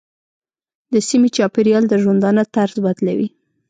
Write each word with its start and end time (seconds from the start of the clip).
د 0.93 0.95
سیمې 1.07 1.29
چاپېریال 1.35 1.83
د 1.87 1.93
ژوندانه 2.03 2.43
طرز 2.55 2.75
بدلوي. 2.85 3.27